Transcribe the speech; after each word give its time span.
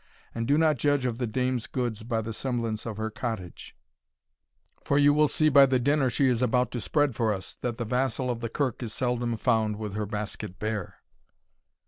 And 0.33 0.47
do 0.47 0.57
not 0.57 0.77
judge 0.79 1.05
of 1.05 1.19
the 1.19 1.27
dame's 1.27 1.67
goods 1.67 2.01
by 2.01 2.21
the 2.21 2.33
semblance 2.33 2.87
of 2.87 2.97
her 2.97 3.11
cottage; 3.11 3.75
for 4.83 4.97
you 4.97 5.13
will 5.13 5.27
see 5.27 5.47
by 5.47 5.67
the 5.67 5.77
dinner 5.77 6.09
she 6.09 6.25
is 6.25 6.41
about 6.41 6.71
to 6.71 6.81
spread 6.81 7.15
for 7.15 7.31
us, 7.31 7.53
that 7.61 7.77
the 7.77 7.85
vassal 7.85 8.31
of 8.31 8.39
the 8.39 8.49
kirk 8.49 8.81
is 8.81 8.93
seldom 8.93 9.37
found 9.37 9.77
with 9.77 9.93
her 9.93 10.07
basket 10.07 10.57
bare." 10.57 11.03